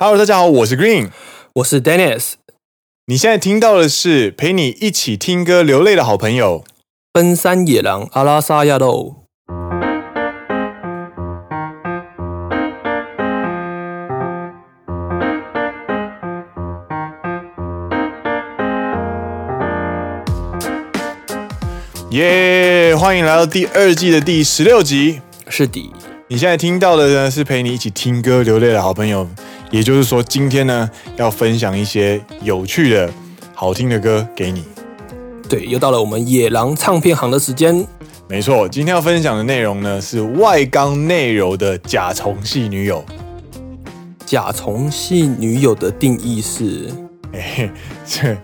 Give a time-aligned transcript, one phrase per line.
[0.00, 1.08] Hello，大家好，我是 Green，
[1.54, 2.34] 我是 Dennis。
[3.06, 6.62] 你现在听到的是陪你一起听歌流泪的好朋友——
[7.12, 9.24] 奔山野狼阿拉萨亚豆。
[22.10, 22.94] 耶！
[22.94, 25.20] 欢迎来到第二季的第十六集。
[25.48, 25.92] 是的，
[26.28, 29.28] 你现在听到的呢，是陪你一起听歌流泪的好朋友。
[29.70, 33.10] 也就是说，今天呢，要分享一些有趣的、
[33.54, 34.64] 好听的歌给你。
[35.48, 37.86] 对，又到了我们野狼唱片行的时间。
[38.28, 43.04] 没错，今天要分享的内容呢，是外刚内柔的甲虫系女友。
[44.26, 46.90] 甲虫系女友的定义是？
[47.32, 47.70] 哎，
[48.06, 48.36] 这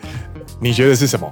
[0.60, 1.30] 你觉得是什么？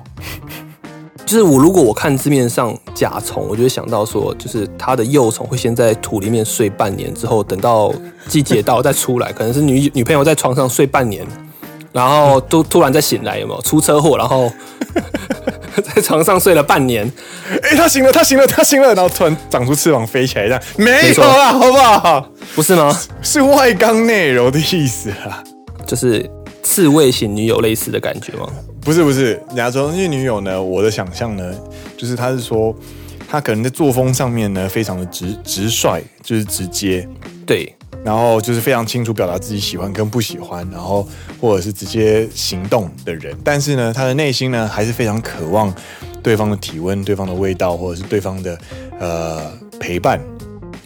[1.33, 7.91] 就是我，如果我看字面上甲虫，我就会想到说，就是它的幼虫会先在土里面睡半年，之后等到
[8.29, 11.27] 季节到再出来，可能是女 女朋友在床上睡半年，
[11.91, 14.53] 然后突突然再醒来，有没有出车祸，然后
[15.83, 17.11] 在床上睡了半年，
[17.63, 22.29] 哎、欸，他醒了，他醒了，他醒了，然后突然长出翅膀飞起来，这样没有啦，好不好？
[22.55, 22.95] 不是吗？
[23.23, 25.43] 是外刚内柔的意思啊，
[25.87, 26.31] 就是
[26.63, 28.47] 刺猬型女友类似的感觉吗？
[28.85, 30.61] 不是不是，甲虫系女友呢？
[30.61, 31.55] 我的想象呢，
[31.97, 32.75] 就是她是说，
[33.29, 37.09] 她可能在作风上面呢，非常的直直率，就是直接，
[37.47, 37.73] 对，
[38.05, 41.09] 然后就是非常清楚表达自己喜欢跟不喜欢，然后
[41.41, 43.37] 或者是直接行动的人。
[43.45, 45.73] 但是呢，他的内心呢，还是非常渴望
[46.21, 48.59] 对方的体温、对方的味道，或者是对方的
[48.99, 50.21] 呃陪伴。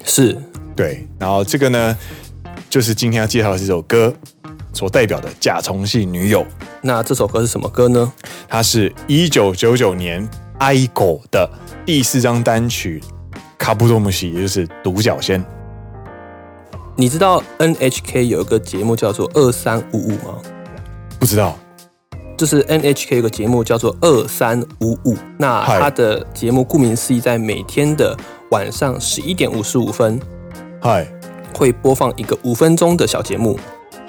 [0.05, 0.37] 是，
[0.77, 1.07] 对。
[1.19, 1.97] 然后这个呢，
[2.69, 4.15] 就是今天要介绍的这首歌
[4.77, 6.47] 所代表的甲虫系女友。
[6.83, 8.13] 那这首歌是什么歌呢？
[8.47, 10.29] 它是一九九九年
[10.61, 11.51] aiko 的
[11.87, 13.03] 第四张单曲
[13.57, 15.43] 《卡布多姆西》，也就是独角仙。
[16.95, 20.39] 你知道 NHK 有一个节目叫做二三五五吗？
[21.19, 21.57] 不知道。
[22.39, 28.15] 就是 NHK 有个节目叫做二三五五，那它的节目顾名思义，在每天的
[28.51, 30.21] 晚上十一点五十五分，
[30.83, 31.07] 嗨，
[31.55, 33.59] 会播放一个五分钟的小节目。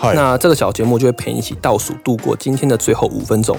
[0.01, 3.57] 那这个小节目就会陪你一起倒数度过今天的最后五分钟。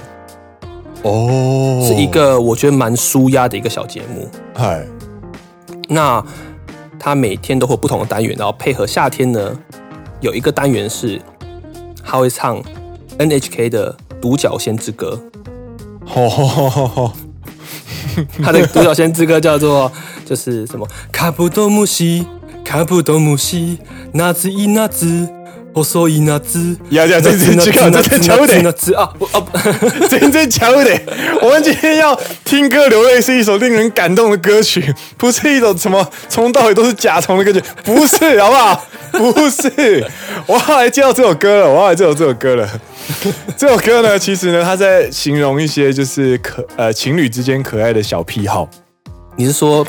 [1.02, 4.28] 哦，是一个我觉得蛮舒压的一个小节目。
[4.54, 4.84] 嗨，
[5.88, 6.24] 那
[6.98, 9.56] 它每天都会有不同的单元，然后配合夏天呢，
[10.20, 11.20] 有一个单元是
[12.04, 12.60] 他会唱
[13.18, 15.20] NHK 的《独角仙之歌》。
[16.14, 17.12] 哦，
[18.42, 19.90] 他的《独角仙之歌》叫做
[20.24, 20.86] 就是什么？
[21.12, 22.26] 卡布多姆西，
[22.64, 23.78] 卡布多姆西，
[24.12, 24.88] 那只一那
[25.78, 25.78] 只。
[25.78, 29.46] 我说伊那兹，呀呀，真真巧，真真巧的，啊啊，
[30.08, 31.00] 真真巧的。
[31.40, 38.84] 我们今天要听歌流泪，是一首令人感动的歌曲，不是一首什么从到尾都是假虫的歌曲，不是，好不好？
[39.12, 40.04] 不是，
[40.46, 42.68] 我要来介绍这首歌了，我要来介绍这首歌了。
[43.56, 48.68] 这首歌呢，其实呢，它在形容一些就是可呃情侣之间可爱的小癖好。
[49.36, 49.86] 你是说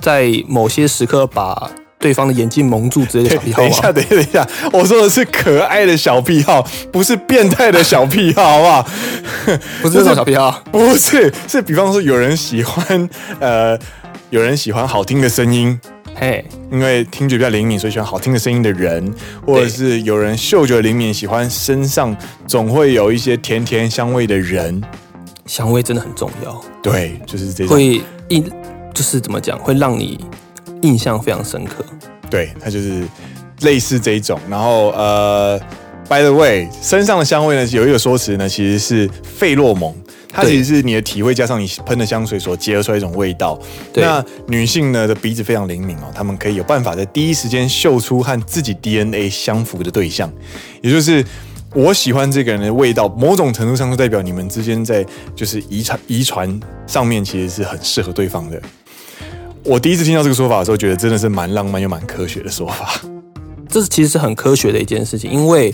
[0.00, 1.70] 在某些时刻把？
[1.98, 3.62] 对方的眼睛蒙住之类的小癖好。
[3.62, 8.88] 等一下，等一下，等一下，我说的是可爱的小癖好，不是变态的小癖好， 好不好？
[9.82, 13.08] 不是这种小癖好， 不是，是比方说有人喜欢，
[13.40, 13.78] 呃，
[14.30, 15.78] 有人喜欢好听的声音，
[16.14, 19.12] 嘿，因为听觉比较灵敏，所以喜欢好听的声音的人，
[19.46, 22.14] 或者是有人嗅觉灵敏，喜欢身上
[22.46, 24.82] 总会有一些甜甜香味的人，
[25.46, 26.62] 香味真的很重要。
[26.82, 28.40] 对，就是这种，会一
[28.92, 30.20] 就是怎么讲，会让你。
[30.82, 31.84] 印象非常深刻，
[32.30, 33.02] 对，它就是
[33.62, 34.38] 类似这一种。
[34.48, 35.58] 然后呃
[36.08, 39.94] ，by the way，身上的香味呢，有一个说辞呢，其实是费洛蒙，
[40.28, 43.58] 它其实是你的体味加上你喷的香水所结合出来一种味道。
[43.94, 50.30] 那女性呢的鼻子非常灵敏哦，她们可以有办法在第一时间嗅出和自己 DNA 相符的对象，
[50.82, 51.24] 也就是
[51.74, 55.04] 我喜欢这个人的味道，某种程度上就代表你们之间在
[55.34, 58.60] 就是遗传遗传上面其实是很适合对方的。
[59.65, 62.99] 我第一次听到这个说法的时候，觉得真的是蛮浪漫又蛮科学的说法。
[63.69, 65.73] 这是其实是很科学的一件事情，因为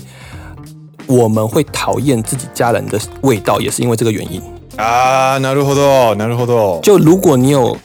[1.06, 4.40] 我们会讨厌自己家人的味道，也是因为这个原因
[4.76, 5.38] 啊。
[5.40, 6.80] なるほど，なるほど。
[6.80, 7.76] 就如果你有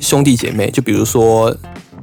[0.00, 1.54] 兄弟姐妹，就比如说，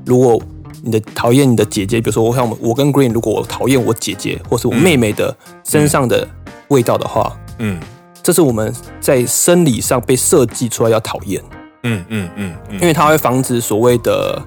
[0.06, 0.41] 如果
[0.83, 5.35] 你的讨厌你的姐姐，比如说我像我跟 Green，如果我讨厌我姐姐或是我妹妹的
[5.65, 6.25] 身上的
[6.69, 7.79] 味道的话，嗯，
[8.21, 11.44] 这是我们在生理上被设计出来要讨厌。
[11.82, 14.40] 嗯嗯嗯，嗯，因为它会防止所谓的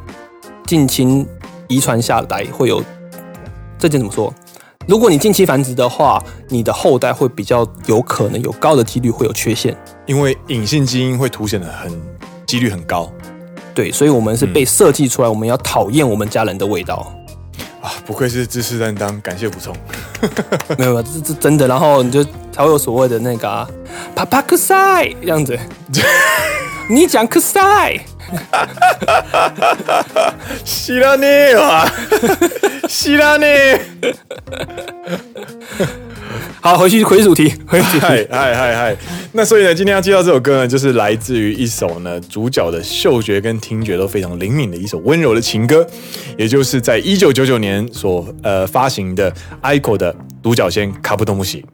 [0.66, 1.28] 近亲
[1.68, 2.84] 遗传下来会有
[3.78, 4.34] 这件怎么说？
[4.88, 11.92] 如果你近期繁殖的话，你的后代会比较有可能有高的几率会有缺陷，因为隐性基因会凸显的很
[12.46, 13.12] 几率很高。
[13.74, 17.12] 对，所以我们是被设计出来，我们要讨厌我们家人的味道。
[17.82, 19.76] 啊，不愧是知识担当，感谢补充。
[20.78, 21.68] 没有没有，这这真的。
[21.68, 23.68] 然后你就才会有所谓的那个啊，
[24.16, 25.60] 帕帕克赛这样子。
[26.89, 28.01] 你讲克赛，
[30.65, 31.89] 知らねえわ，
[32.89, 34.15] 知らねえ。
[36.61, 38.01] 好，回去回主题，回主题。
[38.01, 38.97] 嗨嗨嗨嗨！
[39.33, 45.87] 那所以呢，今天要介绍这首歌呢，就是来自于一首呢，主角的嗅觉跟听觉都非常灵敏的一首温柔的情歌，
[46.37, 49.33] 也就是在一九九九年所呃发行的
[49.63, 51.65] aiko 的独角仙カブトムシ。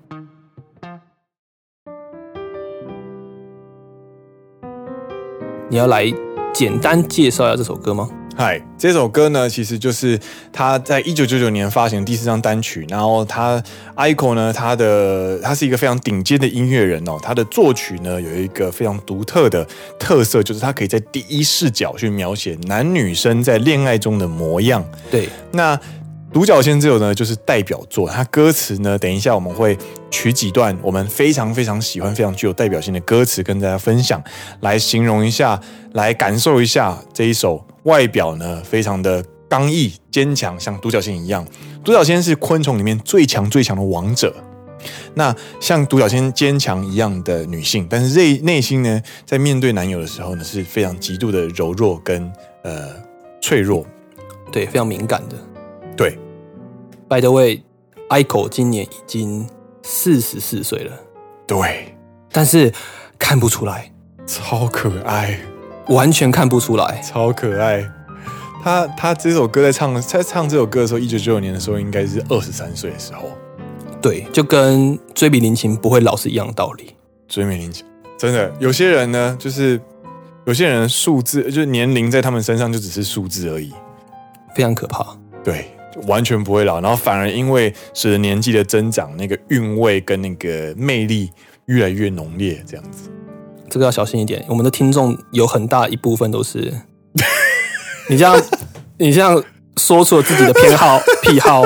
[5.72, 6.06] 你要来
[6.54, 8.10] 简单介绍一下这首歌吗？
[8.36, 10.20] 嗨，这首歌呢，其实就是
[10.52, 12.86] 他在一九九九年发行的第四张单曲。
[12.90, 13.64] 然后他
[13.96, 17.18] aiko 呢，他的他是一个非常顶尖的音乐人哦。
[17.24, 19.66] 他的作曲呢，有一个非常独特的
[19.98, 24.84] 特色，就是他可以在第一视角去描写男女生在恋爱中的模样。
[25.10, 25.80] 对，那。
[26.34, 28.08] 独角仙这首呢，就是代表作。
[28.10, 29.78] 它歌词呢，等一下我们会
[30.10, 34.24] 取几段我们非常非常喜欢、非常具有代表性的歌词跟大家分享，
[34.62, 35.60] 来形容一下，
[35.94, 41.46] 来感受一下这一首外表呢非常的刚毅坚强，像独角仙一样。
[41.84, 44.34] 独角仙是昆虫里面最强最强的王者。
[45.14, 52.32] 那像独角仙坚强一样的女性，但是内内心呢，在面对男友的时候呢，是非常极度的柔弱跟
[52.64, 52.88] 呃
[53.42, 53.86] 脆弱，
[54.50, 55.36] 对，非常敏感的。
[56.02, 56.18] 对
[57.08, 59.48] ，By the way，aiko 今年已经
[59.84, 60.98] 四十四岁了。
[61.46, 61.96] 对，
[62.32, 62.74] 但是
[63.20, 63.92] 看不出来，
[64.26, 65.40] 超可爱，
[65.90, 67.88] 完全看不出来，超可爱。
[68.64, 73.30] 他他这首歌在唱在唱这首歌的时候，一九九九年的时候，应该是二十三岁的时候。
[74.02, 76.96] 对，就跟追比林琴不会老是一样的道理。
[77.28, 77.86] 追比林琴
[78.18, 79.80] 真的，有些人呢，就是
[80.46, 83.72] 有些人数字，就是年龄在他们身上就只是数字而已，
[84.56, 85.06] 非常可怕。
[85.44, 85.70] 对。
[86.08, 91.30] 完全不会老，然后反而因为随着年纪的增长，那个韵味跟那个魅力
[91.66, 93.10] 越来越浓烈，这样子。
[93.70, 96.74] 这个要小心一点，我们的听众有很大一部分都是
[98.10, 98.42] 你这样，
[98.98, 99.42] 你这样
[99.78, 101.64] 说出了自己的偏好 癖好。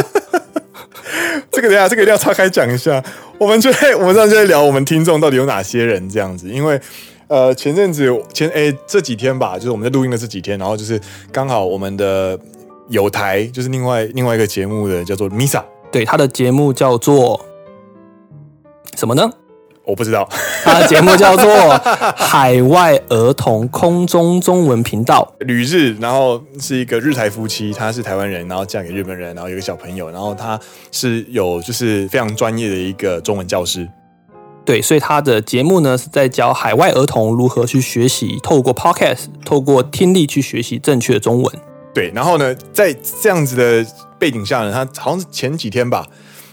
[1.51, 3.03] 这个等下，这个一定要岔开讲一下。
[3.37, 6.79] 我们就在我们上就在聊我们听众到底有哪些人这样子，因为
[7.27, 10.99] 呃前阵子前哎这几天吧，就是我们在录音的这几天，然后就是
[11.31, 12.39] 刚好我们的。
[12.87, 17.39] 有台就是另外另外一个节目的叫做 Misa，对，他的节目叫做
[18.95, 19.29] 什么呢？
[19.87, 20.27] 我不知道，
[20.63, 21.45] 他的节目叫做
[22.17, 30.59] 海外儿童空中中文频道旅日，然后是一个日台夫妻，他是台湾人，然后嫁给日本人，然后有个小朋友，然后他
[30.91, 33.87] 是有就是非常专业的一个中文教师，
[34.65, 41.53] 对，所以他的节目呢是在教海外儿童如何去学习，透过 Podcast，透过听力去学习正确的中文。
[41.95, 43.83] 对，然后呢，在这样子的
[44.19, 46.05] 背景下呢，他好像是前几天吧，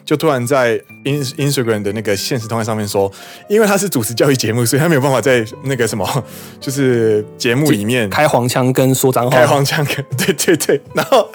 [0.05, 3.11] 就突然在 ins Instagram 的那个现实动态上面说，
[3.49, 6.25] 因为他是主持教育节目，所以他没有办法在那个什么，
[6.61, 10.81] 就是节目里面开黄腔跟说脏话，开黄腔跟对对对。
[10.95, 11.29] 然后，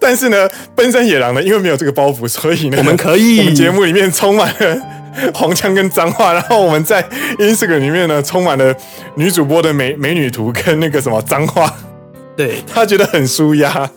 [0.00, 4.76] 但是呢，奔山野狼呢，因为没有这个包袱，所以呢，我们可以，我们节目里面充满了
[5.34, 7.00] 黄腔跟脏话，然后我们在
[7.38, 8.74] Instagram 里面呢，充满了
[9.14, 11.72] 女主播的美美女图跟那个什么脏话。
[12.40, 13.90] 对，他觉得很舒压，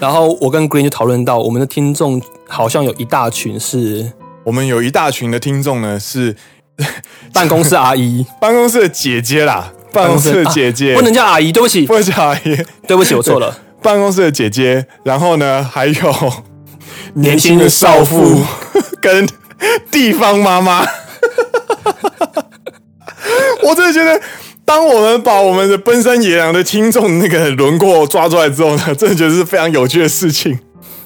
[0.00, 4.10] 然后我跟 Green 就讨论到，我们的听众好像有一大群是，
[4.42, 6.34] 我们有一大群的听众呢是
[7.32, 12.56] 办公室阿姨、 办公室的姐姐啦，办公室的姐姐、啊、不能叫阿姨，对不起，不能叫阿姨，
[12.88, 16.32] 对不起，我错了， 办公室的姐姐，然后呢还有
[17.14, 18.42] 年轻的少妇。
[19.00, 19.28] 跟
[19.90, 20.84] 地方妈妈，
[23.62, 24.20] 我真的觉得。
[24.64, 30.58] 当我们把我们的奔山野狼的听众那个轮廓抓出来之后呢，真的觉得是非常有趣的事情。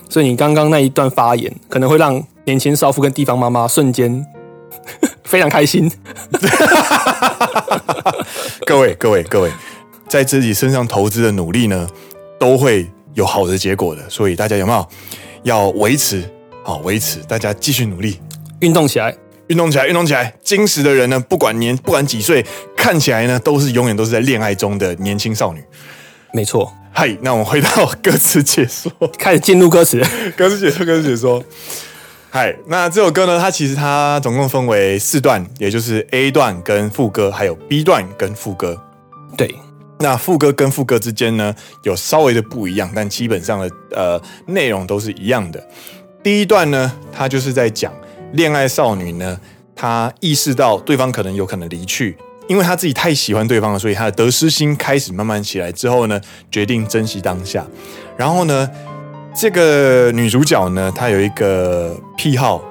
[0.09, 4.25] 所以你刚刚那一段发言，可能会让年轻少妇跟地方妈妈瞬间
[5.25, 5.91] 非常开心。
[8.65, 9.51] 各位各位各位，
[10.07, 11.89] 在自己身上投资的努力呢，
[12.39, 14.09] 都会有好的结果的。
[14.09, 14.87] 所以大家有没有
[15.43, 16.23] 要维持？
[16.63, 18.21] 好，维持，大家继续努力，
[18.61, 19.17] 运动起来。
[19.49, 20.35] 运动起来，运动起来！
[20.43, 22.45] 金石的人呢，不管年，不管几岁，
[22.77, 25.63] 看起来呢，都是永远都是在恋爱中的年轻少女。
[26.33, 26.73] 没错。
[26.93, 30.03] 嗨，那我们回到歌词解说， 开始进入歌词。
[30.37, 31.45] 歌词解说，歌词解说。
[32.31, 38.81] 嗨，那这首歌呢，它其实它总共分为四段，也就是 A 段跟副歌，还有 B 段跟副歌。
[39.37, 39.55] 对。
[40.01, 45.63] 那副歌跟副歌之间呢，有稍微的不一样，但基本上的呃内容都是一样的。
[46.23, 47.93] 第一段呢，它就是在讲。
[48.33, 49.41] 恋爱少女呢，
[49.75, 52.17] 她意识到对方可能有可能离去，
[52.49, 55.73] 因为她自己太喜欢对方了，所以她的得失心开始慢慢起来。
[55.73, 57.67] 之后呢，决定珍惜当下。
[58.17, 58.71] 然后呢，
[59.35, 62.63] 这个女主角呢，她有一个癖好，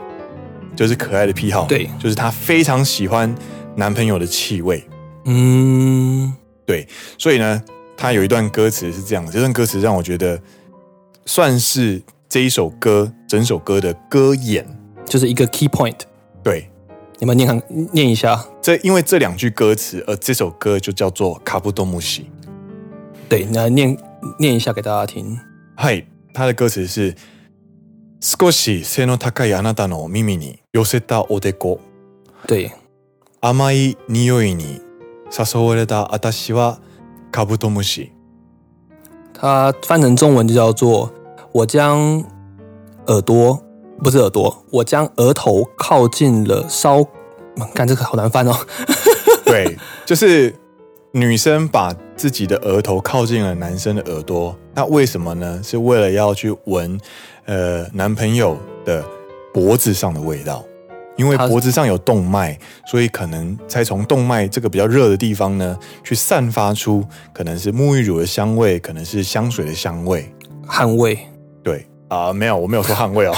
[0.75, 3.33] 就是可爱的癖好，对，就是她非常喜欢
[3.75, 4.83] 男朋友的气味。
[5.25, 6.33] 嗯，
[6.65, 7.63] 对，所以呢，
[7.97, 10.39] 她有一段歌词是这样的，这段歌词让我觉得
[11.25, 14.65] 算是这一首歌整首歌的歌眼，
[15.06, 15.96] 就是一个 key point。
[16.42, 16.70] 对，
[17.18, 17.62] 你们念
[17.92, 18.44] 念一下。
[18.62, 22.30] 这因为这两句歌词，而这首歌就叫做《卡布多姆西》。
[23.28, 23.96] 对，你来念
[24.38, 25.38] 念一下给大家听。
[25.76, 27.14] 嗨，他的歌词是“
[28.20, 31.80] 少し背の高いあなたの耳に寄せたおでこ”。
[32.46, 32.72] 对，
[33.40, 34.80] 甘い匂いに
[35.30, 36.80] 诱われた私は
[37.32, 38.12] カブトムシ。
[39.32, 41.10] 它翻成中文就叫做“
[41.52, 42.24] 我将
[43.06, 43.62] 耳朵
[44.03, 47.05] 不是耳朵，我将额头靠近了烧”。
[47.73, 48.55] 看这个好难翻哦。
[49.45, 50.53] 对，就是。
[51.17, 55.61] 女生把自己的额头靠近了男生的耳朵，那为什么呢？
[55.63, 56.99] 是为了要去闻，
[57.45, 59.01] 呃，男朋友的
[59.53, 60.61] 脖子上的味道，
[61.15, 67.01] 因为脖子上有动脉，所以可能才从动脉这个比较热的地方呢，去散发出
[67.33, 70.29] 可能是沐浴乳的香味，可能是香水的香味，
[70.67, 71.17] 汗味。
[72.04, 73.34] 对啊、呃，没有，我没有说汗味哦。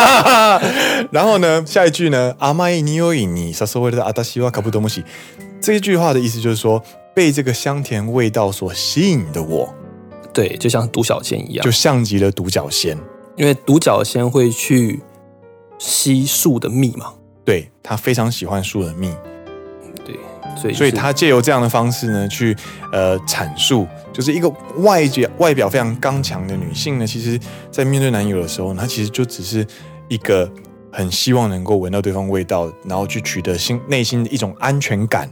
[1.11, 5.03] 然后呢，下一句呢，甘い匂いに诱われた私はカブトムシ。
[5.61, 6.81] 这一句话的意思就是说，
[7.13, 9.73] 被这个香甜味道所吸引的我，
[10.33, 12.97] 对，就像独角仙一样，就像极了独角仙，
[13.35, 15.01] 因为独角仙会去
[15.77, 17.13] 吸树的蜜嘛，
[17.45, 19.15] 对，他非常喜欢树的蜜，对，
[20.56, 22.56] 所以、他借由这样的方式呢，去
[22.92, 27.38] 呃阐述，就是一个外表外表非常刚强的女性呢，其实
[27.70, 29.66] 在面对男友的时候，她其实就只是
[30.08, 30.50] 一个。
[30.94, 35.26] 很希望能够闻到对方味道，然后去取得心内心的一种安全感，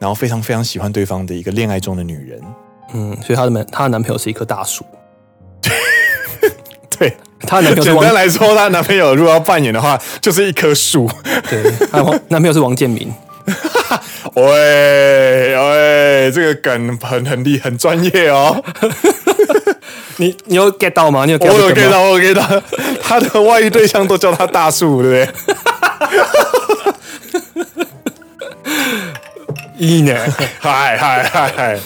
[0.00, 2.42] 然后非常非常喜欢对方的一个恋爱中的女人。
[2.92, 4.84] 嗯，所以她的男她的男朋友是一棵大树。
[6.98, 11.08] 对，她的男朋友，简单来说，她的男朋友如果要扮演的话，就是一棵树。
[11.48, 13.08] 对，她 男朋友是王建民。
[14.34, 18.62] 喂喂，这个梗很很厉很专业哦。
[20.18, 21.24] 你你有 get 到吗？
[21.26, 21.60] 你有 get 到吗？
[21.60, 22.62] 我有 get 到，我有 get 到。
[23.02, 25.34] 他的外遇对象都叫他大树，对不对？
[29.78, 30.18] 一年，
[30.58, 31.78] 嗨嗨嗨嗨。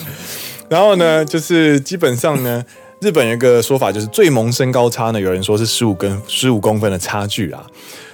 [0.69, 2.65] 然后呢，就是基本上呢，
[3.01, 7.65] 日本有一个说法，就是最萌身高差呢，有人说是十五跟十五公分的差距啊。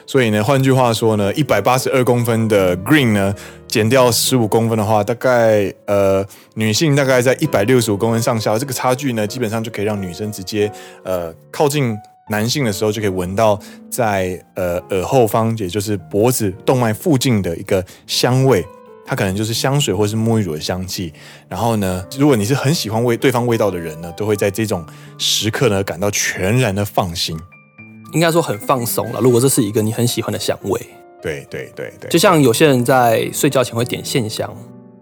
[0.06, 3.34] 所以呢，换句话说呢，一百八十二公分的 Green 呢，
[3.66, 10.70] 减掉十五公分的话，大概呃，女性大概在一百六十五公分上下，这个差距呢，基本上就可以让女生直接
[11.02, 11.96] 呃靠近
[12.28, 13.58] 男性的时候，就可以闻到
[13.90, 18.64] 在呃耳后方，也就是脖子动脉附近的一个香味，
[19.04, 21.12] 它可能就是香水或是沐浴乳的香气。
[21.48, 24.86] 然后呢，如果你是很喜欢味对方味道的人呢，都会在这种
[25.18, 27.36] 时刻呢感到全然的放心。
[28.16, 29.20] 应该说很放松了。
[29.20, 30.80] 如果这是一个你很喜欢的香味，
[31.20, 34.50] 对对对对，就像有些人在睡觉前会点线香，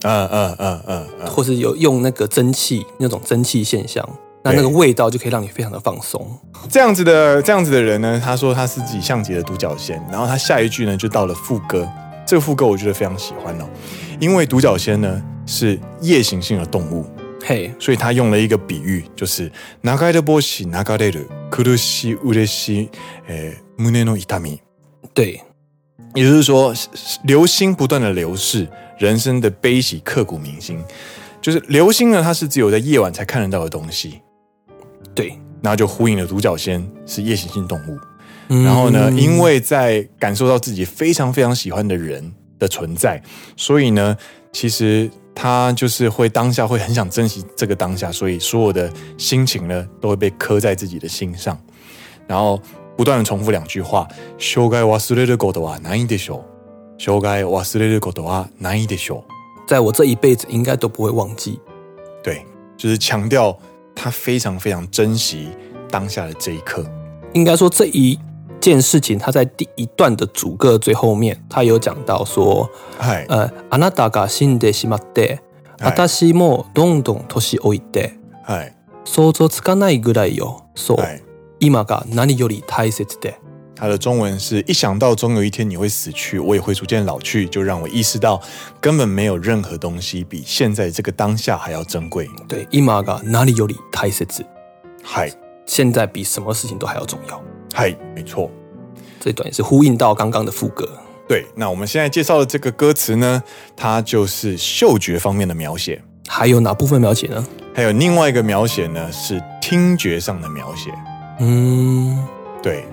[0.03, 4.05] 嗯嗯嗯嗯嗯，或是有用那个蒸汽那种蒸汽线香，
[4.43, 6.29] 那那个味道就可以让你非常的放松。
[6.69, 11.89] 这样子的这样子的人呢，他说他是自己像极了独角仙，然后他下一句呢就到了副歌，
[12.27, 13.65] 这个副歌我觉得非常喜欢哦，
[14.19, 17.07] 因为独角仙呢是夜行性的动物。
[17.44, 19.52] 嘿，所以他用了一个比喻，就是
[19.82, 22.90] 流れ星流れる苦し嬉しい
[23.28, 24.60] 呃胸の痛み。
[25.14, 25.42] 对，
[26.14, 26.74] 也就是说，
[27.24, 30.80] 流星不断的流逝，人生的悲喜刻骨铭心。
[31.42, 34.22] 就是流星呢，它是只有在夜晚才看得到的东西。
[35.16, 37.98] 对，那就呼应了独角仙是夜行性动物。
[38.50, 43.22] 嗯、然后呢，因为在感受到自己非常非常喜欢的人的存在，
[43.56, 44.18] 所以呢，
[44.52, 45.10] 其实。
[45.34, 51.58] 他就是会当下会很想珍惜这个当下，所以所有的心情呢都会被刻在自己的心上，
[52.28, 52.60] 然后
[52.98, 56.44] 不断的重复两句话：生涯忘れることはないでしょう。
[56.98, 59.24] 生涯忘れることはないでしょう。
[59.68, 61.60] 在我这一辈子应该都不会忘记。
[62.24, 63.58] 对，就是强调
[63.96, 65.50] 他非常非常珍惜
[65.90, 66.86] 当下的这一刻。
[67.34, 68.20] 应该说这一。
[68.64, 75.40] 件事情，他在第一段的主歌最后面，他有讲到说，哎，呃，あなたが死んでしまって、
[75.80, 78.74] 私もどんどん年老いて、哎，
[79.06, 80.66] 想像つかないぐらいよ。
[80.76, 80.98] そう、
[81.60, 83.36] 今が何より大切で。
[83.78, 88.42] 他的中文是一想到总有一天你会死去，我也会逐渐老去，就让我意识到
[88.82, 92.30] 根本没有任何东西比现在这个当下还要珍贵。
[92.50, 94.26] 对，今が何より大切。
[95.02, 95.32] 嗨，
[95.66, 97.42] 现在比什么事情都还要重要。
[97.77, 98.49] 嗨，没错，
[99.19, 100.89] 这段也是呼应到刚刚的副歌。
[101.27, 103.43] 对，那我们现在介绍的这个歌词呢，
[103.77, 106.01] 它就是嗅觉方面的描写。
[106.29, 107.45] 还有哪部分描写呢？
[107.75, 110.93] 还有另外一个描写呢，是听觉上的描写。
[111.41, 112.25] 嗯，
[112.63, 112.85] 对，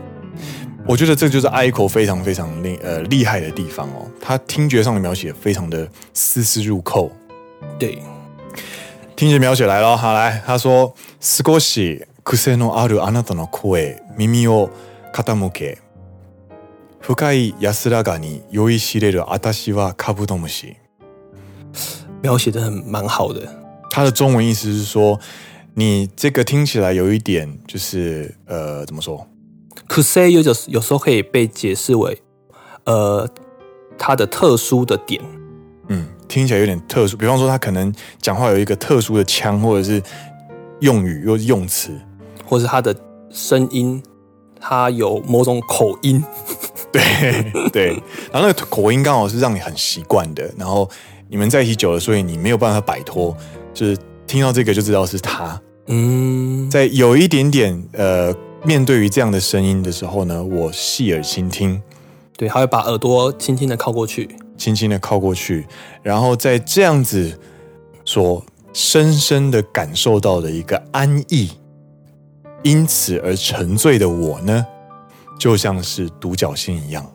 [0.88, 7.12] 我觉得这就是艾可非常非常厉呃厉害的地方哦，他听觉上的描写非常的丝丝入扣。
[7.78, 8.02] 对，
[9.16, 14.71] 听觉描写来了，好来，他说少し癖のあるあなたの声、耳を
[15.13, 15.79] 倾け、
[17.01, 20.77] 深い安らかに酔いしれる私はカブトムシ。
[22.23, 23.43] 描写的很蛮好的。
[23.91, 25.19] 他的中文意思是说，
[25.75, 29.27] 你这个听起来有一点，就是呃，怎么说？
[29.87, 32.21] 可是有有有时候可以被解释为，
[32.85, 33.29] 呃，
[33.97, 35.23] 它的特殊的点。
[35.89, 37.17] 嗯，听起来有点特殊。
[37.17, 40.03] 比方说，他可能讲话有一个特殊的腔，或者是
[40.81, 41.93] 用语又是用词，
[42.52, 42.94] 或者是他的
[43.30, 44.04] 声音，
[44.60, 46.22] 他有某种口音。
[46.92, 47.02] 对
[47.72, 47.88] 对，
[48.30, 50.90] 然后那个口音刚好是让你很习惯的，然后。
[51.34, 53.34] 你们在一起久了，所以你没有办法摆脱，
[53.74, 55.58] 就是听到这个就知道是他。
[55.86, 61.82] 嗯，在有一点点呃，面对于这样的声音的时候呢，我细耳倾听，
[62.36, 64.28] 对，还会把耳朵轻轻的靠过去，
[64.58, 65.66] 轻轻的靠过去，
[66.04, 67.40] 然后在这样子
[68.04, 68.44] 所
[68.74, 71.50] 深深的感受到的一个安逸，
[72.64, 74.66] 因此而沉醉的我呢，
[75.40, 77.06] 就像是独角仙一样。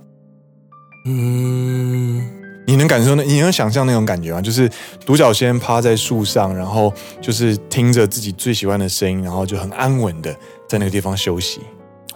[1.07, 2.33] 嗯。
[2.69, 3.23] 你能感受那？
[3.23, 4.43] 你能想象那种感觉吗？
[4.43, 4.69] 就是
[5.05, 10.35] 独角仙趴在树上，然后就是听着自己最喜欢的声音，然后就很安稳的
[10.69, 11.61] 在那个地方休息。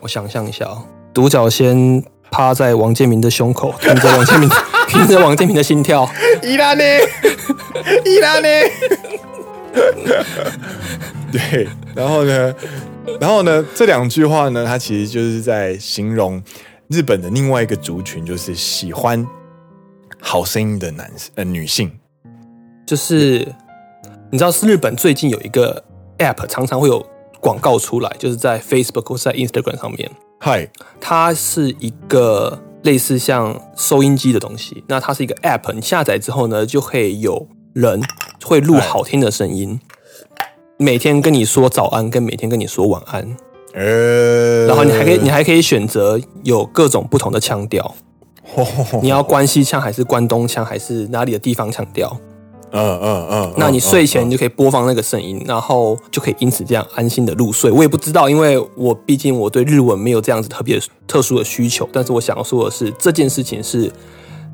[0.01, 0.83] 我想象一下哦，
[1.15, 4.49] 独角仙趴在王建民的胸口，听着王建民，
[4.91, 6.11] 听着王建民的心跳。
[6.43, 6.83] 伊拉呢？
[8.05, 8.49] 伊拉呢？
[11.31, 12.53] 对，然后呢？
[13.19, 13.65] 然后呢？
[13.75, 16.43] 这两句话呢，它其实就是在形容
[16.89, 19.27] 日本的另外一个族群，就是喜欢。
[20.23, 21.91] 好声音的男呃女性，
[22.87, 23.39] 就是
[24.31, 25.83] 你知道，是日本最近有一个
[26.19, 27.03] App，常常会有
[27.41, 30.11] 广告出来，就是在 Facebook 或是在 Instagram 上面。
[30.39, 30.69] 嗨，
[31.01, 34.85] 它是一个类似像收音机的东西。
[34.89, 38.03] 那它是一个 App，你下载之后呢，就会有人
[38.45, 39.81] 会录好听的声音，
[40.81, 43.37] 每天跟你说早安，跟每天跟你说晚安。
[43.75, 47.95] 呃，然后你还可以，你还可以选择有各种不同的腔调。
[49.03, 52.17] 你要关西腔还是关东腔还是哪里的地方腔调？
[52.73, 53.55] 嗯嗯嗯。
[53.59, 57.71] 那你睡前你就可以播放那个声音，然后就可以因此这样安心的入睡。
[57.71, 61.87] 我也不知道，因为我毕竟我对日文没有这样子特别特殊的需求。
[61.93, 63.93] 但是我想要说的是，这件事情是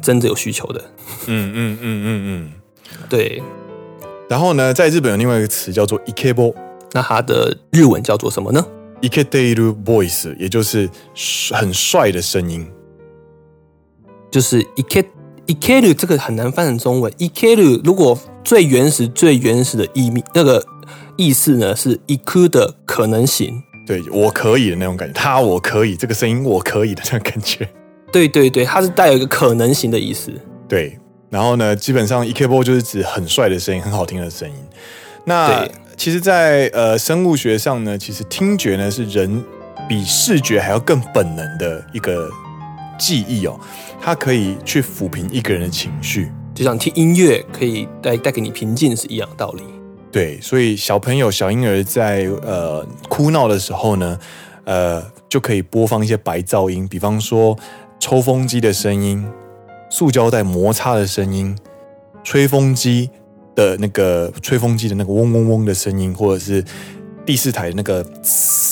[0.02, 0.80] 真的有需求的。
[1.26, 2.52] 嗯嗯嗯嗯嗯，
[3.08, 3.40] 对。
[4.29, 6.53] 然后呢，在日本有另外一个词叫做 ikebo，
[6.93, 8.65] 那它的日文叫做什么呢？
[9.01, 10.89] Iketeiru voice，也就是
[11.51, 12.67] 很帅的声音。
[14.29, 15.05] 就是イケ
[15.47, 17.11] イケる这个很难翻成中文。
[17.17, 20.63] イケる如果最原始最原始的意那个
[21.17, 23.61] 意思呢，是イク的可能性。
[23.85, 27.67] 对，我可以的那种感觉，他我可以，这个声音我可以的那种感觉。
[28.11, 30.31] 对对对，它是带有一个可能性的意思。
[30.67, 30.97] 对，
[31.29, 34.55] 然后呢，基本上イケボ就是指很帅的声音，很好听的声音。
[35.25, 39.43] 那对其实在，在呃生物学上呢，其实听觉呢是人
[39.87, 42.29] 比视觉还要更本能的一个
[42.97, 43.59] 记忆哦。
[44.01, 49.61] 它可以去抚平一个人的情绪，就像听音乐可以带带给你平静是一样的道理。
[50.11, 54.19] 对，所以小朋友、小婴儿在呃哭闹的时候呢，
[54.63, 57.55] 呃就可以播放一些白噪音，比方说
[57.99, 59.23] 抽风机的声音、
[59.96, 61.56] 塑胶袋摩擦的声音、
[62.22, 63.08] 吹风机
[63.54, 66.62] 的那个吹风机的那个嗡嗡嗡的声音，或者是
[67.24, 68.04] 第四台那个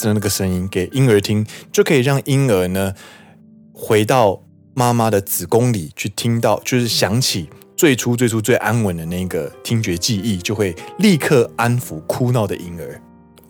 [0.05, 2.93] 那个声音给婴儿听，就可以让婴儿呢
[3.73, 4.43] 回到。
[4.77, 13.01] 妈妈的子宫里去听到，就是想起最初最初最安稳的那个听觉记忆，就会立刻安抚哭闹的婴儿。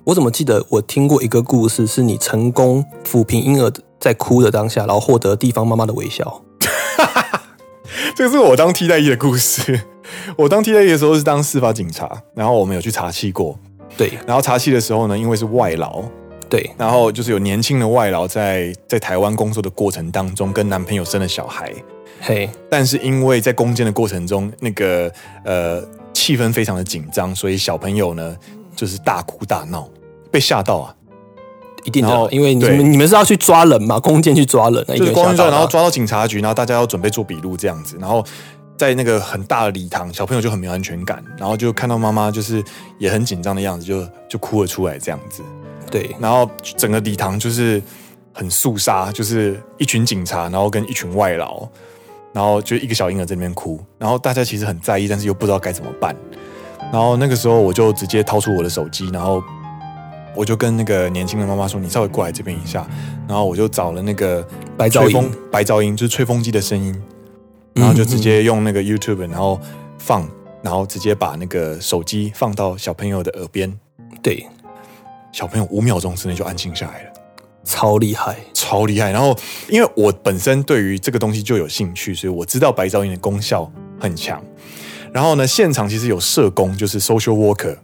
[0.04, 6.42] 我怎么记得我听过一个故事，是你成功抚平婴儿在哭的当下，然后获得地方妈妈的微笑。
[8.14, 9.80] 这个是我当替代役的故事。
[10.36, 13.58] 我当替代役的时候是当司法警察，然后我们有去查气过。
[13.96, 16.04] 对，然后查气的时候呢，因为是外劳。
[16.50, 21.72] 对，然后就是有年轻的外劳在在台湾工作的过程当中，跟男朋友生了小孩，
[22.20, 25.10] 嘿，但是因为在攻坚的过程中，那个
[25.44, 28.36] 呃气氛非常的紧张，所以小朋友呢
[28.76, 29.88] 就是大哭大闹，
[30.30, 30.94] 被吓到啊，
[31.84, 38.24] 一定的，因为你们你们是要去抓人嘛，弓箭去抓人，就是弓箭抓，然后抓到警察局，然后大家要准备做笔录这样子，然后
[38.76, 42.62] 在那个很大的礼堂，小朋友就很没有安全感，然后就看到妈妈就是
[42.98, 45.42] 也很紧张的样子，就就哭了出来这样子。
[45.90, 47.80] 对，然后整个礼堂就是
[48.32, 51.68] 很肃杀，就是一群警察，然后跟一群外劳，
[52.32, 56.16] 然后就一个小婴儿在那边哭，然后大家其实很在意，但是又不知道该怎么办。
[56.92, 59.42] 然后那个时候我就直接掏出我的手机，然后
[60.34, 62.86] 我就跟那个年轻的妈妈说：“你稍微过来这边一下。”
[63.28, 66.94] 然后我就找了那个白噪音，白噪音就是吹风机的声音，
[67.74, 69.58] 然后就直接用那个 YouTube，然后
[69.98, 70.28] 放，
[70.62, 73.72] 然后直接把那个手机放到小朋友的耳边。
[74.22, 74.46] 对，
[75.32, 77.10] 小朋友五秒钟之内就安静下来了，
[77.64, 79.10] 超厉害，超厉害。
[79.10, 79.36] 然后
[79.68, 84.42] 因为我本身对于这个东西就有兴趣，所以我知道白噪音的功效很强。
[85.12, 87.76] 然后呢，现场其实有社工，就是 social worker。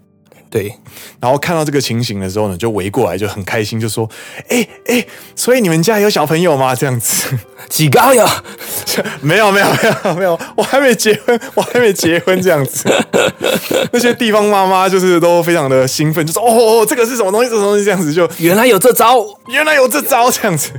[0.50, 0.74] 对，
[1.20, 4.10] 然后看到这个情形的时候呢，就围过来就很开心，就说
[4.50, 6.74] ：“哎哎，所以你们家有小朋友吗？
[6.74, 8.26] 这样子几高呀？
[9.22, 12.92] 没有没有没有没有，我还没结婚，我还没结婚这样子。
[13.92, 17.48] 那些地方妈妈就是都非常的兴奋，就说：哦哦，这个是什么东西？
[17.48, 20.72] 这个东西这样子就原来有这招，原来有这招这样子。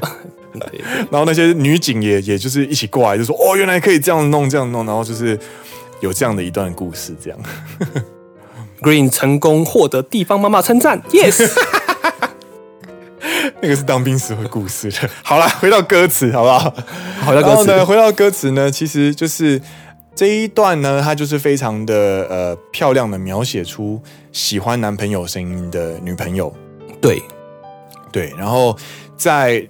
[1.10, 5.40] 然后那些女警也也就是一起过来，就说：哦，原来可以这样弄这样弄，然后就是
[6.02, 7.40] 有这样的一段故事这样。”
[8.82, 11.48] Green 成功获得地方妈妈称赞，Yes，
[13.62, 15.10] 那个是当兵时的故事了。
[15.24, 16.74] 好了，回到歌词好不好？
[17.28, 17.86] 回到歌词呢？
[17.86, 18.72] 回到歌词呢？
[18.72, 19.62] 其实就是
[20.16, 26.52] 这一段呢，它就是非常的呃漂亮的描写出喜欢男朋友声音的女朋友。
[27.00, 27.22] 对
[28.12, 28.76] 对，然后
[29.16, 29.68] 在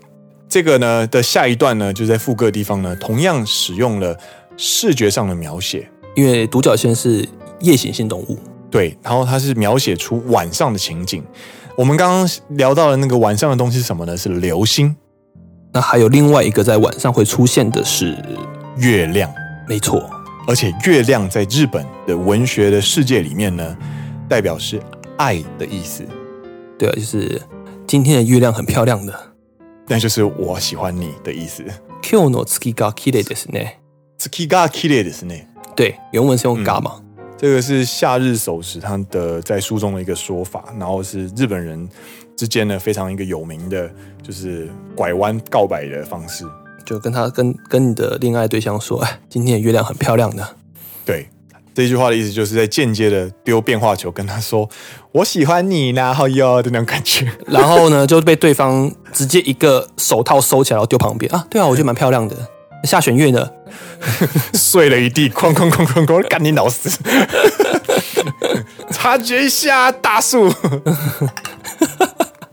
[0.47, 4.17] 这个呢的下一段呢，就在副歌的地方呢，同样使用了
[4.55, 7.27] 视觉上的描写，因为独角仙是
[7.59, 8.39] 夜行性动物。
[8.70, 11.24] 对，然后它是描写出晚上的情景。
[11.76, 14.16] 我们刚刚聊到的那个晚上的东西是什么呢？
[14.16, 14.96] 是流星。
[15.72, 18.16] 那还有另外一个在晚上会出现的是
[18.78, 19.30] 月亮。
[19.68, 20.08] 没错，
[20.46, 23.76] 而且月亮在日本的文学的世界里面呢，
[24.28, 24.80] 代表是
[25.18, 26.04] 爱的意思。
[26.78, 27.42] 对啊，就是
[27.86, 29.12] 今天的月亮很漂亮的，
[29.86, 31.64] 那就是我喜欢你的意思。
[32.02, 33.80] 今日の月が綺丽ですね。
[34.18, 35.48] 月が綺丽ですね。
[35.74, 36.99] 对，原文是用が嘛。
[37.41, 41.89] 嗯这个是夏日守时他的在书中的一个说法，然后是日本人
[42.37, 43.89] 之间呢非常一个有名的，
[44.21, 46.45] 就是拐弯告白的方式，
[46.85, 50.47] 就跟他跟跟你的恋爱对象说，哎，今天的月亮很漂亮的。
[51.03, 51.27] 对，
[51.73, 54.69] 这句话的意思就是在间接的丢变化球，跟他说
[55.11, 57.27] 我喜欢你，然后哟的那种感觉。
[57.47, 61.47] 然后呢就被对方直接一个手套收起来，然后丢旁边啊。
[61.49, 62.35] 对啊，我觉得蛮漂亮的。
[62.83, 63.49] 下弦月呢？
[64.53, 66.89] 碎了一地，哐哐哐哐哐，干你老死！
[68.91, 70.53] 察觉一下，大树，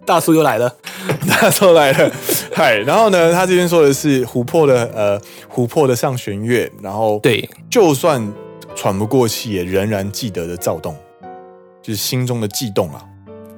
[0.04, 0.76] 大树又来了，
[1.28, 2.10] 大树来了。
[2.54, 5.20] 嗨，然后呢，他这边说的是琥珀的呃，
[5.52, 8.32] 琥珀的上弦月，然后对，就算
[8.74, 10.96] 喘不过气，也仍然记得的躁动，
[11.82, 13.04] 就是心中的悸动啊。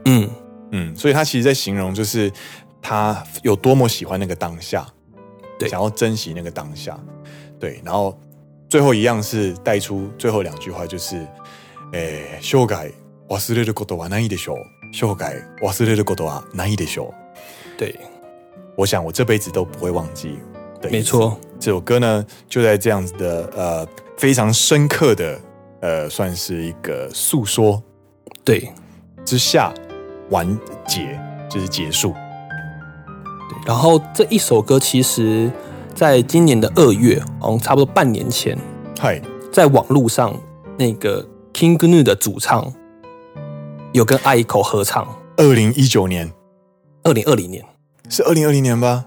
[0.07, 0.29] 嗯
[0.73, 2.31] 嗯，所以他其实在形容就是
[2.81, 4.87] 他有多么喜欢那个当下。
[5.60, 7.00] 对，想要珍惜那个当下，
[7.60, 8.18] 对，然后
[8.70, 11.26] 最后一样是带出最后两句话，就是，
[11.94, 12.92] 诶，生涯
[13.30, 14.58] 忘れることはないでしょう。
[14.92, 17.14] 生涯忘れることはないでしょう。
[17.78, 17.96] 对，
[18.76, 20.40] 我想我这辈子都不会忘记。
[20.82, 23.88] 对，没错，这首歌呢就在这样子的呃
[24.18, 25.40] 非常深刻的
[25.82, 27.82] 呃算是一个诉说，
[28.44, 28.70] 对
[29.24, 29.74] 之下
[30.30, 30.48] 完
[30.86, 32.14] 结就是结束。
[33.67, 35.51] 然后这一首歌其实，
[35.95, 38.57] 在今年的二月，嗯，差不多半年前，
[38.99, 39.21] 嗨，
[39.53, 40.35] 在网络上
[40.79, 42.73] 那个 King Gnu 的主唱
[43.93, 45.07] 有跟 aiko 合唱。
[45.37, 46.31] 二零一九年，
[47.05, 47.65] 二零二零年
[48.09, 49.07] 是二零二零年吧？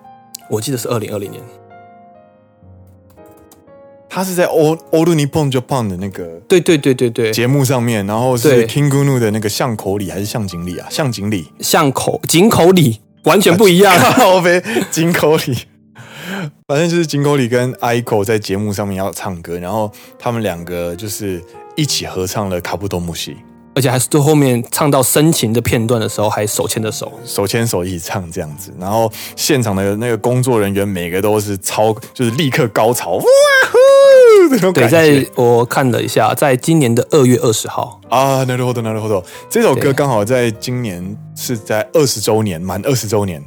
[0.49, 1.41] 我记得是二零二零年。
[4.09, 10.87] 他是在 All All Nippon Japan 的那个对对对对对节目上面，然后是 King Gnu 的那个巷口里还是巷井里啊？
[10.89, 12.99] 巷井里，巷口井口里。
[13.23, 15.57] 完全不一样，好呗，井口里，
[16.67, 21.41] 反正就是金口里跟 aiko 在节目上面要唱歌，然后他们两个就是
[21.75, 23.31] 一起合唱了《卡布多木西》，
[23.75, 33.23] 而且还是最后面唱到深情的片段的时候，还手牵着手，手牵手一起唱这样子，然后现场的那个工作人员每个都是超，就是立刻高潮，哇
[34.52, 34.72] 呼！
[34.72, 43.42] 对，在我看了一下，在今年的二月二十号啊，なるほど、なるほど，这首歌刚好在今年是在二十周年，满二十周年。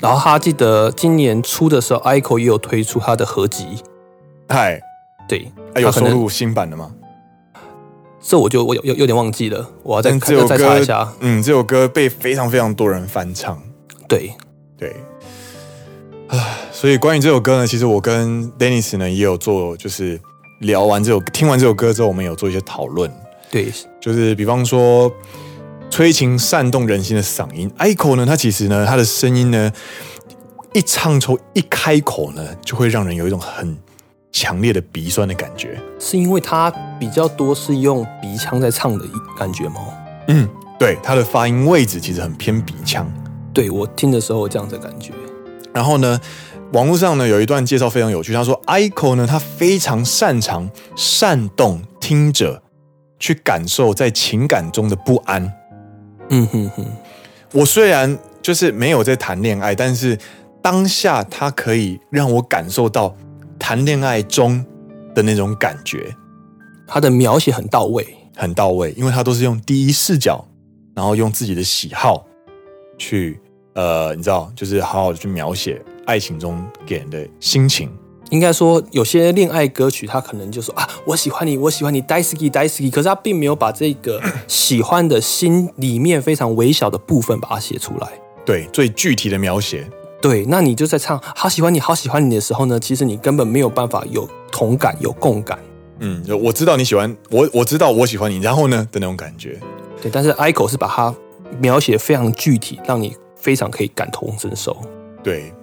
[0.00, 3.66] 然后他记得今年初的时候，aiko 也有推出他的合集。
[4.48, 4.80] 嗨，
[5.28, 6.90] 对，啊、有收录新版的吗？
[8.20, 10.10] 这我就我有有有点忘记了，我要再
[10.46, 11.08] 再查一下。
[11.20, 13.58] 嗯，这首歌被非常非常多人翻唱。
[14.06, 14.32] 对
[14.76, 14.94] 对。
[16.33, 20.19] 啊，所以关于这首歌呢，其实我跟 Dennis 呢也有做，就是
[20.61, 23.11] 聊完这首听完这首歌之后，我们有做一些讨论。
[23.51, 25.11] 对，就是比方说
[25.91, 29.71] 催情煽动人心的嗓音，Echo 呢，他其实呢，他的声音呢，
[30.73, 33.77] 一唱出一开口呢，就会让人有一种很
[34.31, 35.79] 强烈的鼻酸的感觉。
[35.99, 39.05] 是因为他比较多是用鼻腔在唱的
[39.37, 39.81] 感觉吗？
[40.29, 43.07] 嗯，对，它的发音位置其实很偏鼻腔。
[43.53, 45.13] 对，我听的时候这样子的感觉。
[45.73, 46.19] 然后呢，
[46.71, 52.61] 网络上呢有一段介绍非常有趣，他说，Aiko 呢，他非常擅长煽动听者
[53.19, 55.51] 去感受在情感中的不安。
[56.29, 56.85] 嗯哼哼，
[57.51, 60.17] 我虽然就是没有在谈恋爱，但是
[60.61, 63.15] 当下他可以让我感受到
[63.57, 64.63] 谈恋爱中
[65.15, 66.15] 的那种感觉。
[66.85, 68.05] 他的描写很到位，
[68.35, 70.45] 很到位，因为他都是用第一视角，
[70.95, 72.25] 然后用自己的喜好
[72.97, 73.39] 去。
[73.73, 77.89] 呃，你知道，就是好好的去描写爱情中给人的心情。
[78.29, 88.07] 应该说，有些恋爱歌曲，他可能就说啊，我喜欢你，我喜欢你，daisuki daisuki，可是他并没有把这个喜欢的心里面非常微小的部分把它写出来。
[88.43, 89.87] 对，最具体的描写。
[90.21, 95.59] 对，那你就在唱好喜欢你，好喜欢你的时候呢，其实你根本没有办法有同感，有共感。
[95.99, 99.59] 嗯，我知道你喜欢我，我知道我喜欢你，然后呢的那种感觉。
[100.01, 101.13] 对，但是 Aiko 是把它
[101.59, 103.15] 描写非常具体，让你。
[103.43, 104.75] 非常可以感同身受。
[105.21, 105.53] 对，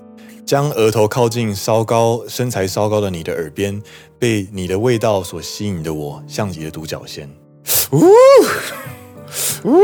[0.45, 3.83] 将额头靠近稍高、身材稍高的你的耳边，
[4.19, 7.27] 被你的味道所吸引的我，像极了独角仙。
[7.93, 8.05] 呜
[9.65, 9.81] 呜，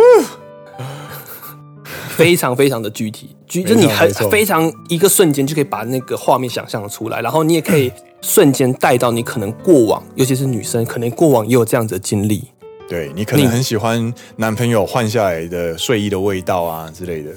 [2.10, 12.44] 非常非常的具体，具就你很非常一个瞬间就可以把那个画面想象出来，然后你也可以瞬间带到你可能过往，尤其是女生，可能过往也有这样子的经历。
[12.88, 17.32] 对，你可能很喜欢男朋友换下来的睡衣的味道啊之类的。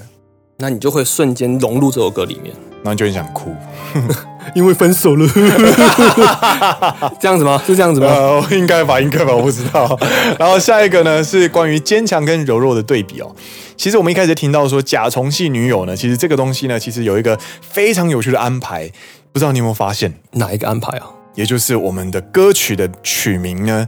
[0.60, 3.56] 那你就会瞬间融入这首歌里面，然后你就很想哭，
[4.54, 5.26] 因为分手了，
[7.18, 7.62] 这样子吗？
[7.66, 8.08] 是这样子吗？
[8.08, 9.98] 呃，应该吧，应该吧，我不知道。
[10.38, 13.34] 然后下一个呢，是关于坚强跟柔弱的对比哦。
[13.78, 18.92] 其实我们一开始听到说甲虫系女友呢，其实这个东西呢，其实有一个非常有趣的安排，
[19.32, 20.14] 不知道你有没有发现？
[20.32, 21.08] 哪一个安排啊？
[21.36, 23.88] 也就是我们的歌曲的曲名呢，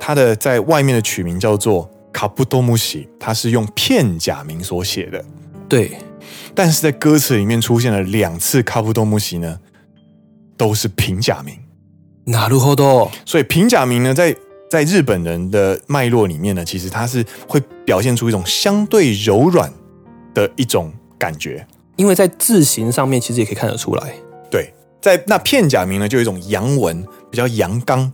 [0.00, 5.24] 它的在外面的曲名叫做卡布多姆西，它是用片假名所写的。
[5.71, 5.97] 对，
[6.55, 9.59] 但是在歌词里面出现了两次卡布多木西呢，
[10.55, 11.55] 都是平假名。
[12.25, 13.09] なるほど。
[13.25, 14.35] 所以平假名呢，在
[14.69, 19.71] 在日本人的脉络里面呢，其实它是会表现出一种相对柔软
[20.33, 21.65] 的一种感觉。
[21.95, 24.13] 因为在字形上面，其实也可以看得出来。
[24.51, 28.11] 对，在那片假名呢，就有一种阳文，比较阳刚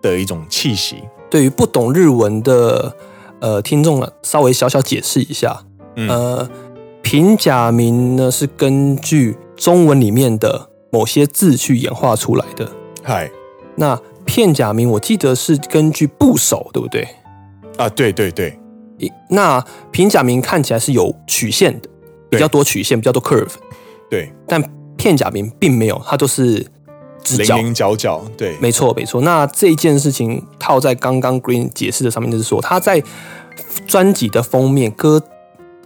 [0.00, 1.02] 的一种气息。
[1.30, 2.96] 对于不懂日文的
[3.40, 5.64] 呃听众呢，稍微小小解释一下。
[6.07, 6.49] 呃，
[7.01, 12.71] 平假名呢是根据中文里面的某些字去演化出来的。
[13.03, 13.29] 嗨，
[13.75, 17.07] 那片假名我记得是根据部首，对不对？
[17.77, 18.57] 啊，对对对。
[19.29, 21.89] 那平假名看起来是有曲线的，
[22.29, 23.53] 比较多曲线，比较多 curve。
[24.09, 24.61] 对，但
[24.97, 26.65] 片假名并没有，它都是
[27.23, 28.21] 直角，零零角角。
[28.37, 29.21] 对，没错没错。
[29.21, 33.01] 那这件事情套在刚刚 Green 解释的上面，就是说他在
[33.87, 35.23] 专辑的封面歌。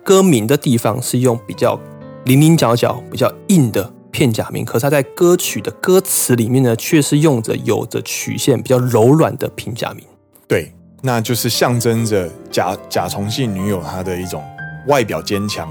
[0.04, 1.78] 歌名的地方是用比较
[2.24, 10.04] 棱棱角角、比较硬的片假名，可是它在歌曲的歌词里面呢，却是用着有着曲线、比较柔软的平假名。
[10.46, 10.72] 对，
[11.02, 14.42] 那就是象征着甲甲虫系女友她的一种
[14.86, 15.68] 外表坚强，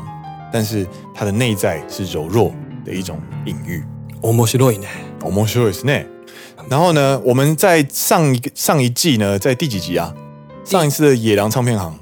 [0.52, 2.54] 但是她的内在是柔弱
[2.86, 3.84] 的一种隐喻。
[4.22, 4.88] 面白いね，
[5.22, 6.06] 面白いですね。
[6.70, 10.14] 然后呢，我们在上一个上一季呢，在第几集啊？
[10.66, 11.98] 上一次的野狼唱片行。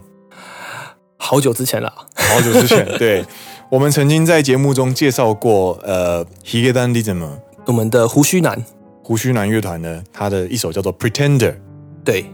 [1.18, 3.25] 好久之前了， 好久之前， 对，
[3.69, 7.27] 我们曾经在节目中介绍过，呃，Higedan Rhythm，
[7.67, 8.65] 我们的胡须男，
[9.03, 11.53] 胡须男乐团呢，他的一首叫做《Pretender》，
[12.05, 12.25] 对，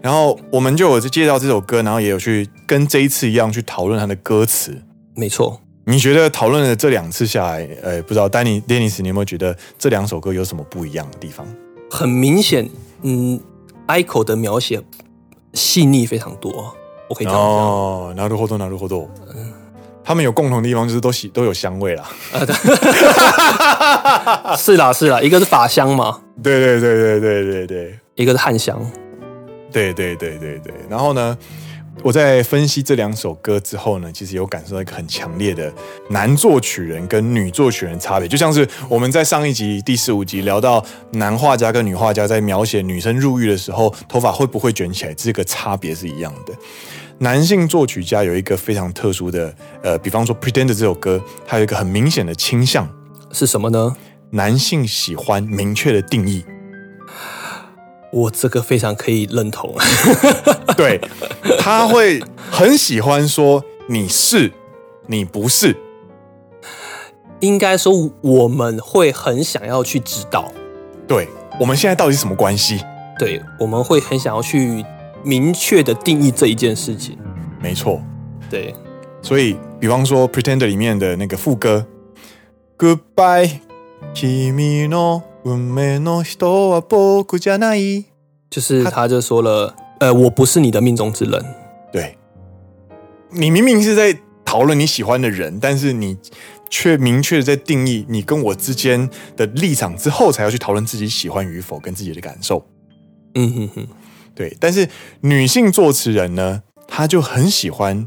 [0.00, 4.82] 然后我们就有介绍这首歌，然后也有去跟这一次一样去讨论他的歌词，
[5.14, 5.60] 没错。
[5.88, 11.46] 你觉得讨论了这两次下来，呃，不知道丹尼、丹尼斯，你有没有觉得这两首歌有什么不一样的地方？
[11.88, 12.68] 很明显，
[13.02, 13.38] 嗯
[13.86, 14.82] ，Aiko 的描写
[15.54, 16.74] 细腻非常多。
[17.07, 19.07] 我可以这样讲哦，なるほど，なるほど。
[19.35, 19.51] 嗯，
[20.03, 22.05] 他们有共同的地方，就是都喜都有香味啦。
[24.57, 26.19] 是啦，是啦，一个是发香嘛。
[26.41, 28.79] 对对对对对对对，一个是汗香。
[29.71, 30.73] 对对对对对。
[30.89, 31.37] 然后呢，
[32.02, 35.72] 我在分析这两首歌之后呢，其实有感受到一个很强烈的
[36.08, 46.54] 男作曲人跟女作曲人差别，就像是我们在上一集第十五集聊到男画家跟女画家在描写女生入狱的时候，头发会不会卷起来，这个差别是一样的。
[47.18, 52.88] 男性作曲家有一个非常特殊的，呃，比方说《Pretender》这首歌，它有一个很明显的倾向
[53.32, 53.96] 是什么呢？
[54.30, 56.44] 男性喜欢明确的定义。
[58.12, 59.74] 我这个非常可以认同。
[60.76, 61.00] 对，
[61.58, 64.52] 他会很喜欢说你是，
[65.06, 65.76] 你不是。
[67.40, 70.52] 应该说我们会很想要去知道，
[71.06, 71.28] 对，
[71.60, 72.80] 我们现在到底是什么关系？
[73.18, 74.84] 对，我们会很想要去。
[75.24, 77.18] 明确的定义这一件事情，
[77.60, 78.00] 没错，
[78.48, 78.72] 对。
[79.22, 81.84] 所以，比方说《Pretender》里面的那个副歌
[82.78, 83.58] ，Goodbye，
[84.14, 84.54] 君
[85.45, 88.05] の运命の人は仆じゃない，
[88.49, 91.43] 就是他就说了，呃，我不是你的命中之人。
[91.91, 92.17] 对，
[93.31, 96.17] 你明明是在讨论你喜欢的人，但是你
[96.69, 102.65] 却明确的在定义你跟我之间的立场之后，才要去讨论自己喜欢与否跟自己的感受。
[103.35, 103.87] 嗯哼哼，
[104.35, 104.55] 对。
[104.59, 104.87] 但是
[105.21, 108.05] 女性作词人呢，她就很喜欢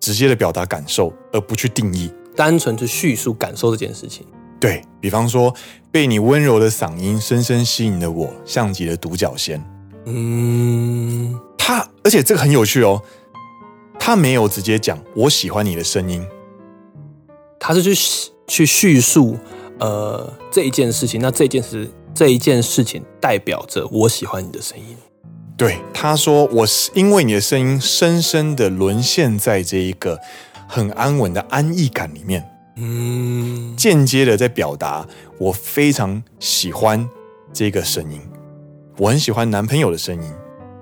[0.00, 4.26] 直接的表达感受，而不去定义，单纯去叙述感受这件事情。
[4.59, 5.55] 对，比方说，
[5.89, 9.63] 被你温柔的嗓音深深吸引了我，像极了独角仙。
[10.05, 13.01] 嗯，他，而且这个很有趣哦，
[13.97, 16.25] 他没有直接讲我喜欢你的声音，
[17.59, 17.93] 他是去
[18.47, 19.37] 去叙述
[19.79, 24.97] 呃这一件事情，那这件事这一件事情代表着我喜欢你的声音。
[25.55, 30.19] 对，他说我是因为你的声音深深的沦陷在这一个
[30.67, 35.06] 很安稳的安逸感里面，嗯，间接的在表达
[35.38, 37.08] 我非常喜欢
[37.52, 38.20] 这个声音，
[38.98, 40.32] 我很喜欢男朋友的声音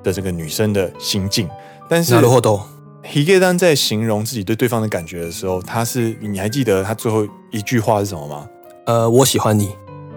[0.03, 1.49] 的这个女生的心境。
[1.89, 8.49] 但是，ヒゲダン在形容自己对对方的感觉的时候，他是你还记得他最后一句话是什么吗？
[8.87, 9.71] 呃，我喜欢你，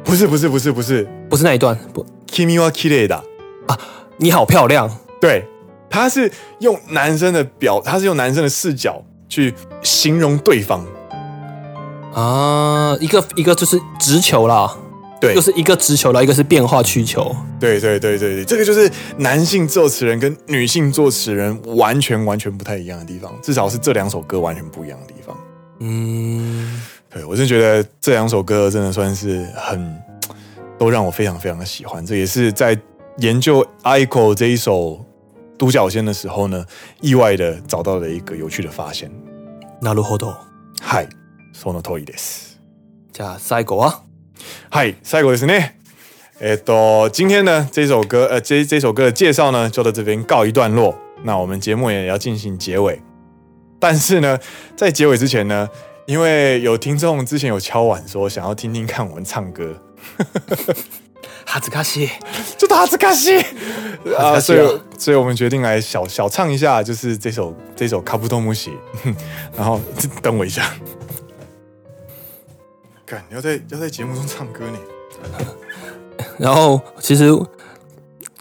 [0.04, 3.22] 不是不是不是不是不是那一段，不，君は綺丽だ
[3.68, 3.78] 啊。
[4.18, 4.90] 你好漂亮，
[5.20, 5.46] 对，
[5.90, 10.86] 他是用男生的表，他是用男生的视角去形容对方
[12.14, 14.76] 啊，一个一个就是直球啦，
[15.20, 25.36] 对，就是一个直球啦，一个是变化曲球，对对对对对，这个就是男性作词人跟女性作词人完全完全不太一样的地方，至少是这两首歌完全不一样的地方。
[25.80, 29.96] 嗯，对，我真觉得这两首歌真的算是很
[30.78, 32.78] 都让我非常非常的喜欢，这也是在。
[33.20, 35.00] 研究 aiko 这一首
[35.58, 36.66] 独角仙的时候呢，
[37.00, 39.10] 意外的找到了一个有趣的发现。
[39.82, 40.36] なるほど。
[40.82, 41.08] はい、
[41.54, 42.60] その通りです。
[43.14, 44.02] じゃあ最后は？
[44.70, 45.76] はい、最后ですね。
[46.42, 50.96] えっと，今天呢这首歌，呃，这这首歌的介绍呢就到这边告一段落。
[51.24, 53.02] 那我们节目也要进行结尾，
[53.80, 54.38] 但是呢，
[54.76, 55.70] 在结尾之前呢，
[56.06, 59.82] 因为有听众之前有敲碗说想要听听看我们唱歌。
[61.46, 62.10] 哈兹卡西，
[62.58, 63.40] 就哈兹卡西
[64.18, 64.40] 啊！
[64.40, 68.74] 所以，所以我们决定来小小唱一下，就是这首这首卡布托姆西。
[69.56, 69.80] 然后
[70.22, 70.76] 等我一下，
[73.10, 74.78] 看你要在要在节目中唱歌呢。
[76.38, 77.32] 然后，其实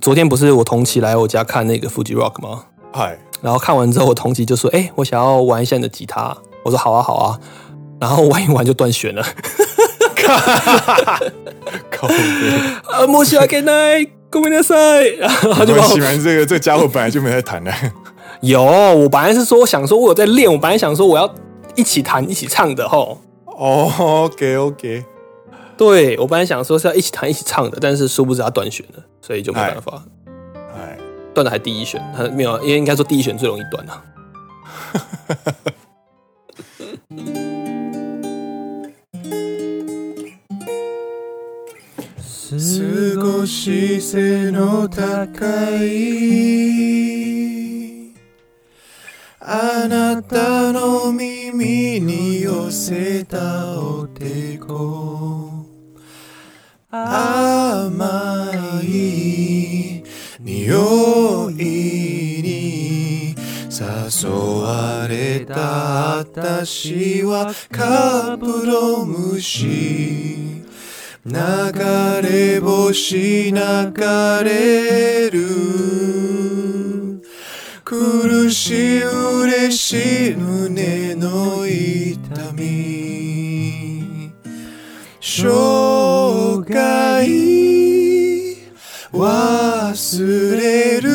[0.01, 2.65] 昨天不是我同期来我家看那个 Fuji Rock 吗？
[2.93, 3.19] 嗨。
[3.41, 7.41] 然后看完之后，我同期就说：“哎，我想要玩一下你的吉他。”我说：“好啊，好啊。”
[8.01, 9.23] 然后玩一玩就断弦了。
[9.23, 11.21] 哈哈哈哈
[11.91, 12.15] 靠北
[12.91, 13.07] 啊！
[13.07, 15.19] 莫西亚给奈，ごめんなさい。
[15.19, 17.71] 然后就喜欢这个这个家伙本来就没在弹的。
[18.41, 21.33] 有，我本来是说想说我有在练，我本来想说我要
[21.75, 23.19] 一起弹一起唱的吼。
[23.59, 25.05] 哦，OK OK。
[25.77, 30.05] 对，我本来想说是要一起弹一起唱的，但是殊不知他断弦了，所以就没办法。
[30.75, 30.97] 哎，
[31.35, 34.05] 断的还第一弦，他没有，因为应该说第一弦最容易断啊。
[42.57, 45.45] 少し背の高
[45.83, 47.08] い
[52.72, 55.66] せたおでこ
[56.92, 58.52] 甘
[58.84, 60.04] い
[60.40, 63.36] 匂いに
[63.70, 64.30] 诱
[64.62, 70.64] われた私はカブトムシ。
[71.26, 71.34] 流
[72.24, 73.62] れ星流
[74.44, 75.40] れる。
[77.84, 80.36] 苦しい嬉しい
[85.42, 85.48] 生
[86.68, 87.24] 涯
[89.14, 91.10] 忘れる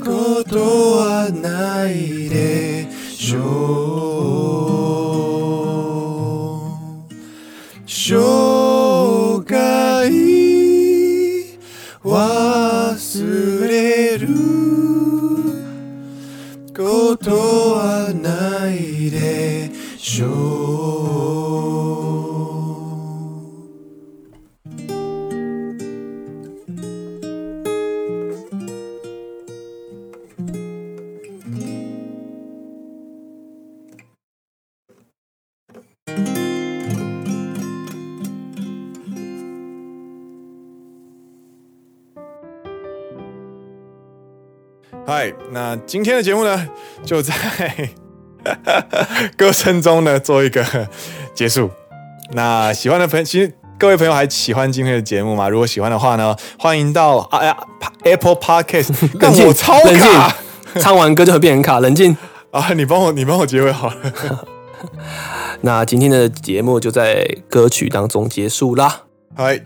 [0.00, 0.58] こと
[0.98, 2.86] はないで
[3.16, 3.40] しょ
[8.46, 8.49] う。
[45.90, 46.68] 今天的节目呢，
[47.04, 47.34] 就在
[49.36, 50.64] 歌声中呢做一个
[51.34, 51.68] 结束。
[52.30, 55.48] 那喜欢的朋友，其实各位朋友还喜欢今天的节目吗？
[55.48, 57.56] 如果喜欢的话呢，欢迎到啊呀
[58.04, 58.92] Apple Podcast。
[59.18, 61.80] 冷静，冷静，唱完歌就会变成卡。
[61.80, 62.16] 冷静
[62.52, 62.72] 啊！
[62.74, 64.46] 你帮我，你帮我结尾好了。
[65.62, 69.06] 那今天的节目就在歌曲当中结束啦。
[69.36, 69.60] 嗨，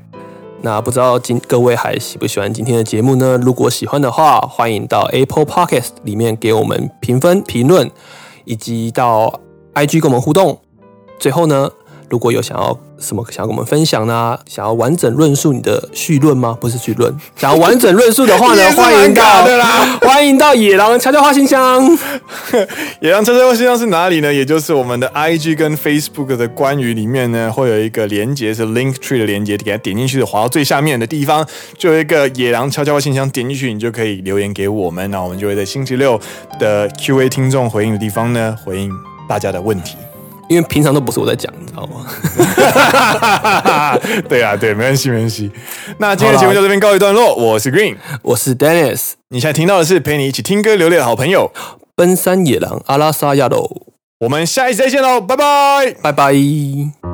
[0.64, 3.36] 那不知道今各位还喜不喜欢今天的节目呢？
[3.36, 7.90] 如果喜欢的话，欢迎到 Apple Podcast 里面给我们评分、评论，
[8.46, 9.40] 以及到
[9.74, 10.58] IG 跟我们互动。
[11.18, 11.70] 最后呢，
[12.14, 14.38] 如果有想要什么想要跟我们分享呢？
[14.46, 16.56] 想要完整论述你的绪论吗？
[16.60, 19.44] 不是绪论，想要完整论述的话呢， 欢迎到
[20.00, 21.82] 欢迎到野狼悄悄话信箱。
[23.02, 24.32] 野狼悄悄话信箱是哪里呢？
[24.32, 31.44] 也就是我们的 IG 跟 Facebook 的关于里面呢，会有一个连接是 Link Tree 的连接，给它点进去的，滑到最下面的地方，
[31.76, 36.20] 就有一个野狼悄悄话信箱，点进去你就可以留言给我们，那我们就会在星期六
[36.60, 38.88] 的 QA 听众回应的地方呢，回应
[39.28, 39.96] 大家的问题。
[40.48, 42.06] 因为平常都不是我在讲，你知道吗？
[44.28, 45.50] 对啊，对，没关系，没关系。
[45.98, 47.34] 那今天的节目就这边告一段落。
[47.34, 49.12] 我是 Green，我是 Dennis。
[49.30, 51.50] 你现在听到的是陪你一起听歌流泪的好朋友——
[51.96, 53.88] 奔山野狼阿拉萨亚罗。
[54.20, 57.13] 我们下一期再见喽，拜拜，拜拜。